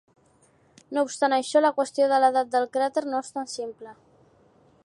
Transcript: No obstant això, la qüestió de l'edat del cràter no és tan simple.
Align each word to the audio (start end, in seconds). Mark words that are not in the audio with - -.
No 0.97 1.03
obstant 1.07 1.35
això, 1.37 1.61
la 1.65 1.71
qüestió 1.77 2.09
de 2.13 2.21
l'edat 2.25 2.51
del 2.57 2.67
cràter 2.79 3.07
no 3.11 3.23
és 3.27 3.33
tan 3.37 3.53
simple. 3.57 3.99